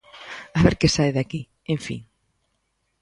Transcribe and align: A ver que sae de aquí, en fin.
A 0.57 0.59
ver 0.65 0.75
que 0.79 0.93
sae 0.95 1.11
de 1.15 1.21
aquí, 1.23 1.41
en 1.73 1.79
fin. 1.85 2.01